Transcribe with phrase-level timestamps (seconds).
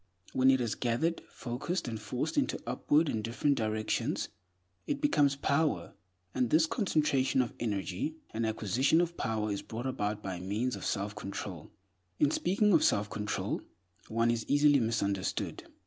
[0.33, 4.29] When it is gathered, focused, and forced into upward and different directions,
[4.87, 5.93] it becomes power;
[6.33, 10.85] and this concentration of energy and acquisition of power is brought about by means of
[10.85, 11.69] self control.
[12.17, 13.61] In speaking of self control,
[14.07, 15.65] one is easily misunderstood.